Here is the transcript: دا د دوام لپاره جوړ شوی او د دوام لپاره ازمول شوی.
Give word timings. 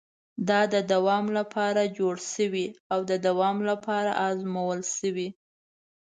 دا 0.49 0.61
د 0.73 0.75
دوام 0.91 1.25
لپاره 1.37 1.81
جوړ 1.97 2.15
شوی 2.33 2.65
او 2.93 2.99
د 3.09 3.11
دوام 3.27 3.57
لپاره 3.69 4.11
ازمول 4.27 4.79
شوی. 4.97 5.29